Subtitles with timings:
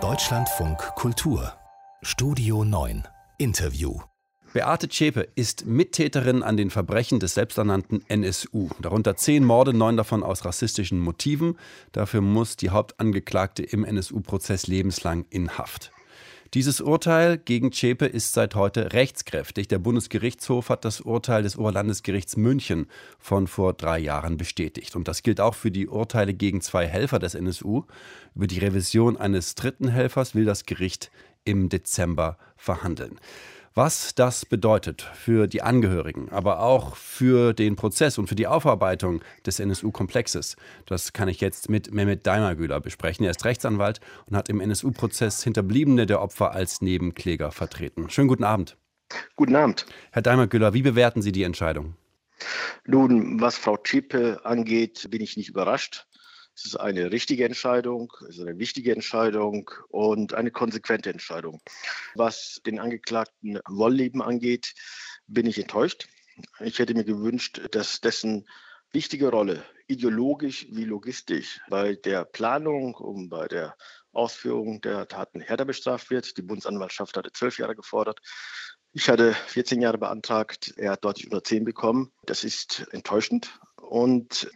[0.00, 1.52] Deutschlandfunk Kultur
[2.02, 3.06] Studio 9
[3.38, 4.00] Interview
[4.52, 8.70] Beate Zschäpe ist Mittäterin an den Verbrechen des selbsternannten NSU.
[8.80, 11.56] Darunter zehn Morde, neun davon aus rassistischen Motiven.
[11.92, 15.92] Dafür muss die Hauptangeklagte im NSU-Prozess lebenslang in Haft.
[16.54, 19.66] Dieses Urteil gegen Zschäpe ist seit heute rechtskräftig.
[19.66, 22.86] Der Bundesgerichtshof hat das Urteil des Oberlandesgerichts München
[23.18, 24.94] von vor drei Jahren bestätigt.
[24.94, 27.82] Und das gilt auch für die Urteile gegen zwei Helfer des NSU.
[28.36, 31.10] Über die Revision eines dritten Helfers will das Gericht
[31.44, 33.18] im Dezember verhandeln.
[33.76, 39.20] Was das bedeutet für die Angehörigen, aber auch für den Prozess und für die Aufarbeitung
[39.44, 40.54] des NSU-Komplexes,
[40.86, 43.24] das kann ich jetzt mit Mehmet Daimagüler besprechen.
[43.24, 48.08] Er ist Rechtsanwalt und hat im NSU-Prozess Hinterbliebene der Opfer als Nebenkläger vertreten.
[48.10, 48.76] Schönen guten Abend.
[49.34, 49.86] Guten Abend.
[50.12, 51.96] Herr Daimagüler, wie bewerten Sie die Entscheidung?
[52.86, 56.06] Nun, was Frau Zschäpe angeht, bin ich nicht überrascht.
[56.56, 61.60] Es ist eine richtige Entscheidung, es ist eine wichtige Entscheidung und eine konsequente Entscheidung.
[62.14, 64.74] Was den Angeklagten Wollleben angeht,
[65.26, 66.06] bin ich enttäuscht.
[66.60, 68.46] Ich hätte mir gewünscht, dass dessen
[68.92, 73.76] wichtige Rolle, ideologisch wie logistisch, bei der Planung und bei der
[74.12, 76.36] Ausführung der Taten härter bestraft wird.
[76.36, 78.20] Die Bundesanwaltschaft hatte zwölf Jahre gefordert.
[78.92, 80.72] Ich hatte 14 Jahre beantragt.
[80.76, 82.12] Er hat deutlich unter 10 bekommen.
[82.26, 83.58] Das ist enttäuschend.
[83.76, 84.48] Und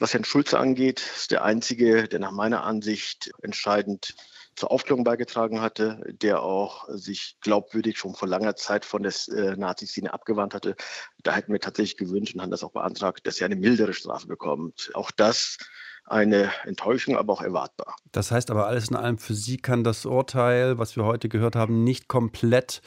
[0.00, 4.14] was Herrn Schulze angeht, ist der einzige, der nach meiner Ansicht entscheidend
[4.56, 9.56] zur Aufklärung beigetragen hatte, der auch sich glaubwürdig schon vor langer Zeit von der äh,
[9.56, 10.74] Nazi-Szene abgewandt hatte.
[11.22, 14.26] Da hätten wir tatsächlich gewünscht und haben das auch beantragt, dass er eine mildere Strafe
[14.26, 14.90] bekommt.
[14.94, 15.58] Auch das
[16.04, 17.94] eine Enttäuschung, aber auch erwartbar.
[18.10, 21.56] Das heißt aber alles in allem, für Sie kann das Urteil, was wir heute gehört
[21.56, 22.82] haben, nicht komplett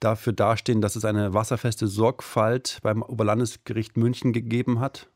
[0.00, 5.08] dafür dastehen, dass es eine wasserfeste Sorgfalt beim Oberlandesgericht München gegeben hat?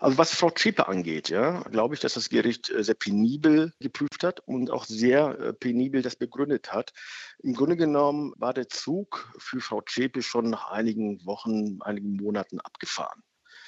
[0.00, 4.22] Also was Frau Zschäpe angeht, ja, glaube ich, dass das Gericht äh, sehr penibel geprüft
[4.22, 6.92] hat und auch sehr äh, penibel das begründet hat.
[7.38, 12.60] Im Grunde genommen war der Zug für Frau Zschäpe schon nach einigen Wochen, einigen Monaten
[12.60, 13.22] abgefahren.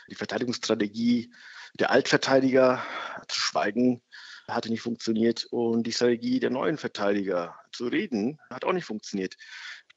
[0.08, 1.32] Die Verteidigungsstrategie
[1.74, 2.82] der Altverteidiger
[3.28, 4.02] zu schweigen
[4.48, 9.36] hatte nicht funktioniert und die Strategie der neuen Verteidiger zu reden hat auch nicht funktioniert.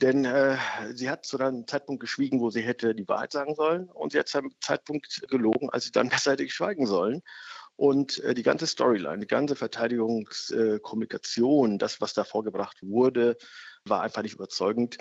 [0.02, 0.58] Denn äh,
[0.94, 3.90] sie hat zu einem Zeitpunkt geschwiegen, wo sie hätte die Wahrheit sagen sollen.
[3.90, 7.22] Und sie hat zu einem Zeitpunkt gelogen, als sie dann besser hätte schweigen sollen.
[7.76, 13.38] Und äh, die ganze Storyline, die ganze Verteidigungskommunikation, äh, das, was da vorgebracht wurde,
[13.86, 14.98] war einfach nicht überzeugend.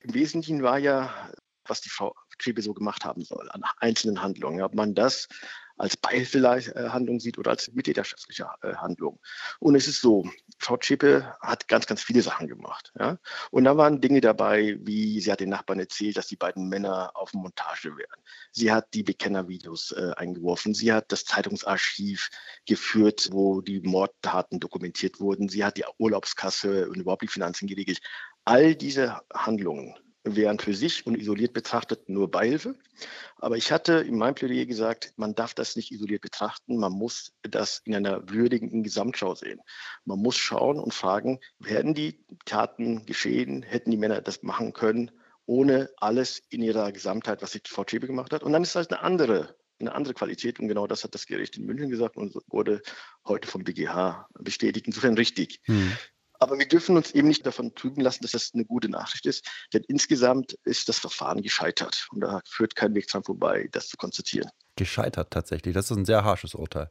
[0.00, 1.30] Im Wesentlichen war ja,
[1.64, 4.62] was die Frau Triebe so gemacht haben soll, an einzelnen Handlungen.
[4.62, 5.28] Ob man das
[5.78, 9.18] als Beihilfelandung sieht oder als mittäterschaftliche äh, Handlung.
[9.58, 10.28] Und es ist so,
[10.58, 12.92] Frau Zschäpe hat ganz, ganz viele Sachen gemacht.
[12.98, 13.18] Ja?
[13.50, 17.12] Und da waren Dinge dabei, wie sie hat den Nachbarn erzählt, dass die beiden Männer
[17.14, 18.20] auf Montage wären.
[18.52, 20.74] Sie hat die Bekennervideos äh, eingeworfen.
[20.74, 22.30] Sie hat das Zeitungsarchiv
[22.66, 25.48] geführt, wo die Mordtaten dokumentiert wurden.
[25.48, 28.00] Sie hat die Urlaubskasse und überhaupt die Finanzen geregelt.
[28.44, 29.94] All diese Handlungen
[30.24, 32.76] wären für sich und isoliert betrachtet nur Beihilfe.
[33.36, 37.32] Aber ich hatte in meinem Plädoyer gesagt, man darf das nicht isoliert betrachten, man muss
[37.42, 39.60] das in einer würdigen Gesamtschau sehen.
[40.04, 45.10] Man muss schauen und fragen, werden die Taten geschehen, hätten die Männer das machen können,
[45.46, 48.42] ohne alles in ihrer Gesamtheit, was die Frau Schäbe gemacht hat.
[48.42, 51.56] Und dann ist das eine andere eine andere Qualität und genau das hat das Gericht
[51.56, 52.80] in München gesagt und wurde
[53.26, 54.86] heute vom BGH bestätigt.
[54.86, 55.60] Insofern richtig.
[55.64, 55.92] Hm.
[56.42, 59.46] Aber wir dürfen uns eben nicht davon trüben lassen, dass das eine gute Nachricht ist,
[59.72, 63.96] denn insgesamt ist das Verfahren gescheitert und da führt kein Weg dran vorbei, das zu
[63.96, 64.50] konstatieren.
[64.74, 65.72] Gescheitert tatsächlich.
[65.72, 66.90] Das ist ein sehr harsches Urteil.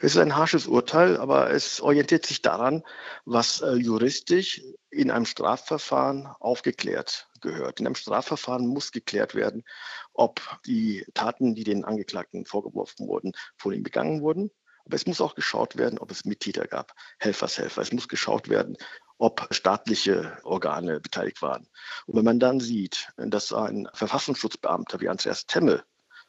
[0.00, 2.84] Es ist ein harsches Urteil, aber es orientiert sich daran,
[3.24, 7.80] was äh, juristisch in einem Strafverfahren aufgeklärt gehört.
[7.80, 9.64] In einem Strafverfahren muss geklärt werden,
[10.12, 14.52] ob die Taten, die den Angeklagten vorgeworfen wurden, von ihm begangen wurden
[14.84, 17.82] aber es muss auch geschaut werden, ob es Mittäter gab, Helfershelfer.
[17.82, 18.76] Es muss geschaut werden,
[19.18, 21.68] ob staatliche Organe beteiligt waren.
[22.06, 25.84] Und wenn man dann sieht, dass ein Verfassungsschutzbeamter wie Andreas Temme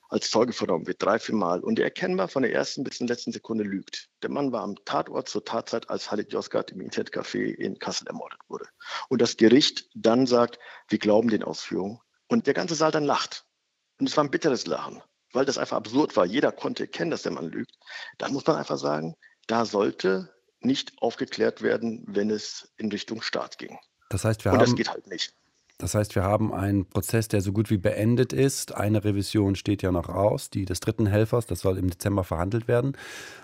[0.10, 3.08] als Zeuge vernommen wird, drei, vier Mal, und er erkennbar von der ersten bis zur
[3.08, 4.10] letzten Sekunde lügt.
[4.22, 8.40] Der Mann war am Tatort zur Tatzeit, als Halit Yozgat im Internetcafé in Kassel ermordet
[8.48, 8.68] wurde.
[9.10, 12.00] Und das Gericht dann sagt, wir glauben den Ausführungen.
[12.28, 13.46] Und der ganze Saal dann lacht.
[14.00, 15.02] Und es war ein bitteres Lachen
[15.34, 16.26] weil das einfach absurd war.
[16.26, 17.78] Jeder konnte erkennen, dass der Mann lügt.
[18.18, 19.16] Dann muss man einfach sagen,
[19.48, 23.78] da sollte nicht aufgeklärt werden, wenn es in Richtung Staat ging.
[24.10, 25.34] Das heißt, wir Und haben, das geht halt nicht.
[25.80, 28.74] Das heißt, wir haben einen Prozess, der so gut wie beendet ist.
[28.74, 32.68] Eine Revision steht ja noch aus, die des dritten Helfers, das soll im Dezember verhandelt
[32.68, 32.96] werden.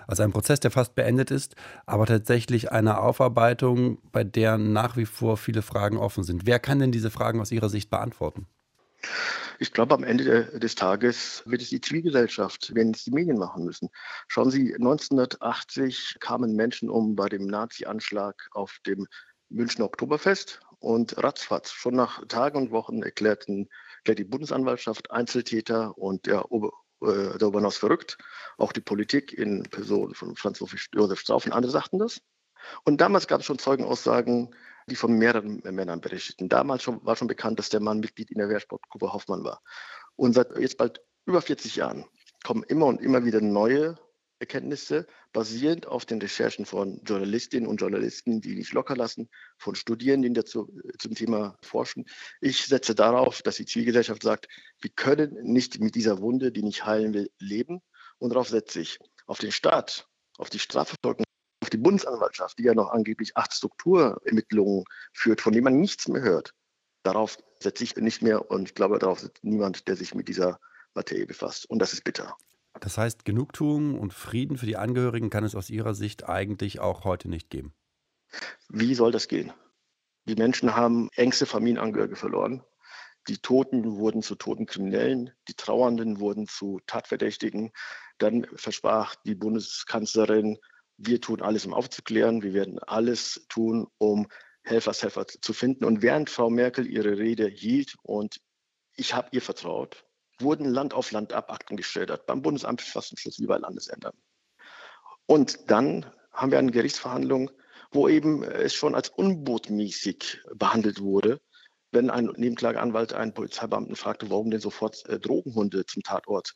[0.06, 5.06] Also ein Prozess, der fast beendet ist, aber tatsächlich eine Aufarbeitung, bei der nach wie
[5.06, 6.46] vor viele Fragen offen sind.
[6.46, 8.46] Wer kann denn diese Fragen aus Ihrer Sicht beantworten?
[9.62, 13.62] Ich glaube, am Ende des Tages wird es die Zivilgesellschaft, werden es die Medien machen
[13.62, 13.90] müssen.
[14.26, 19.06] Schauen Sie, 1980 kamen Menschen um bei dem Nazi-Anschlag auf dem
[19.50, 23.68] Münchner Oktoberfest und ratzfatz, schon nach Tagen und Wochen erklärten,
[23.98, 26.72] erklärt die Bundesanwaltschaft Einzeltäter und der Ober
[27.02, 28.16] äh, darüber hinaus verrückt.
[28.56, 32.22] Auch die Politik in Person von Franz Josef Strauß und andere sagten das.
[32.84, 34.54] Und damals gab es schon Zeugenaussagen,
[34.88, 36.48] die von mehreren Männern berichteten.
[36.48, 39.62] Damals schon, war schon bekannt, dass der Mann Mitglied in der Wehrsportgruppe Hoffmann war.
[40.16, 42.04] Und seit jetzt bald über 40 Jahren
[42.44, 43.96] kommen immer und immer wieder neue
[44.40, 49.28] Erkenntnisse, basierend auf den Recherchen von Journalistinnen und Journalisten, die nicht locker lassen,
[49.58, 52.06] von Studierenden, die dazu, zum Thema forschen.
[52.40, 54.48] Ich setze darauf, dass die Zivilgesellschaft sagt,
[54.80, 57.82] wir können nicht mit dieser Wunde, die nicht heilen will, leben.
[58.18, 61.24] Und darauf setze ich auf den Staat, auf die Strafverfolgung
[61.72, 66.54] die Bundesanwaltschaft, die ja noch angeblich acht Strukturermittlungen führt, von denen man nichts mehr hört.
[67.02, 70.58] Darauf setze ich nicht mehr und ich glaube, darauf sitzt niemand, der sich mit dieser
[70.94, 71.68] Materie befasst.
[71.68, 72.36] Und das ist bitter.
[72.78, 77.04] Das heißt, Genugtuung und Frieden für die Angehörigen kann es aus Ihrer Sicht eigentlich auch
[77.04, 77.74] heute nicht geben.
[78.68, 79.52] Wie soll das gehen?
[80.26, 82.62] Die Menschen haben engste Familienangehörige verloren.
[83.28, 87.72] Die Toten wurden zu toten Kriminellen, die Trauernden wurden zu Tatverdächtigen.
[88.18, 90.58] Dann versprach die Bundeskanzlerin
[91.02, 92.42] wir tun alles, um aufzuklären.
[92.42, 94.28] Wir werden alles tun, um
[94.62, 95.84] Helfershelfer zu finden.
[95.84, 98.40] Und während Frau Merkel ihre Rede hielt und
[98.96, 100.04] ich habe ihr vertraut,
[100.38, 104.12] wurden Land auf Land ab Akten geschildert, beim Bundesamt für Verfassungsschutz wie bei Landesämtern.
[105.26, 107.50] Und dann haben wir eine Gerichtsverhandlung,
[107.92, 111.40] wo eben es schon als unbotmäßig behandelt wurde,
[111.92, 116.54] wenn ein Nebenklageanwalt einen Polizeibeamten fragte, warum denn sofort äh, Drogenhunde zum Tatort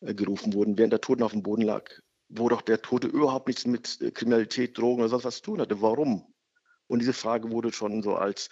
[0.00, 1.90] äh, gerufen wurden, während der Toten auf dem Boden lag
[2.30, 5.60] wo doch der Tote überhaupt nichts mit äh, Kriminalität, Drogen oder sonst was zu tun
[5.60, 5.82] hatte.
[5.82, 6.32] Warum?
[6.86, 8.48] Und diese Frage wurde schon so als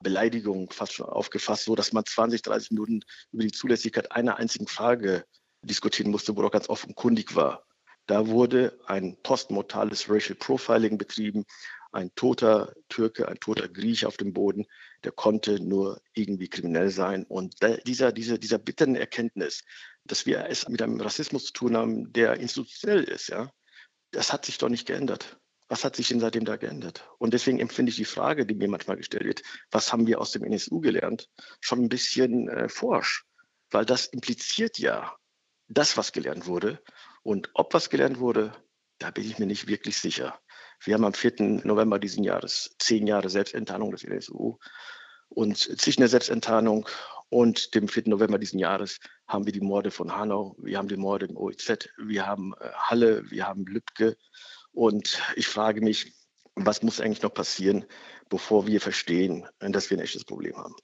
[0.00, 3.00] Beleidigung fast schon aufgefasst, so dass man 20, 30 Minuten
[3.32, 5.24] über die Zulässigkeit einer einzigen Frage
[5.62, 7.64] diskutieren musste, wo doch ganz offenkundig war.
[8.06, 11.44] Da wurde ein postmortales Racial Profiling betrieben.
[11.92, 14.66] Ein toter Türke, ein toter Griech auf dem Boden,
[15.04, 17.24] der konnte nur irgendwie kriminell sein.
[17.24, 17.56] Und
[17.86, 19.62] dieser, dieser, dieser bitteren Erkenntnis,
[20.04, 23.52] dass wir es mit einem Rassismus zu tun haben, der institutionell ist, ja,
[24.10, 25.38] das hat sich doch nicht geändert.
[25.68, 27.08] Was hat sich denn seitdem da geändert?
[27.18, 30.32] Und deswegen empfinde ich die Frage, die mir manchmal gestellt wird, was haben wir aus
[30.32, 31.30] dem NSU gelernt,
[31.60, 33.24] schon ein bisschen äh, forsch,
[33.70, 35.16] weil das impliziert ja
[35.68, 36.82] das, was gelernt wurde.
[37.22, 38.52] Und ob was gelernt wurde,
[38.98, 40.38] da bin ich mir nicht wirklich sicher.
[40.84, 41.62] Wir haben am 4.
[41.64, 44.58] November diesen Jahres zehn Jahre Selbstenttarnung des NSU.
[45.28, 46.88] Und zwischen der Selbstenttarnung
[47.28, 48.04] und dem 4.
[48.06, 51.88] November diesen Jahres haben wir die Morde von Hanau, wir haben die Morde im OEZ,
[51.96, 54.16] wir haben äh, Halle, wir haben Lübcke.
[54.72, 56.14] Und ich frage mich,
[56.54, 57.86] was muss eigentlich noch passieren,
[58.28, 60.74] bevor wir verstehen, dass wir ein echtes Problem haben?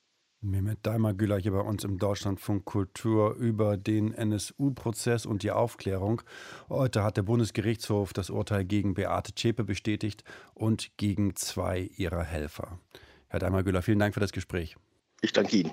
[0.41, 6.23] Mehmet Daimar-Güler hier bei uns im Deutschlandfunk Kultur über den NSU-Prozess und die Aufklärung.
[6.69, 10.23] Heute hat der Bundesgerichtshof das Urteil gegen Beate Zschäpe bestätigt
[10.55, 12.79] und gegen zwei ihrer Helfer.
[13.27, 14.77] Herr Daimar-Güler, vielen Dank für das Gespräch.
[15.23, 15.73] Ich danke Ihnen.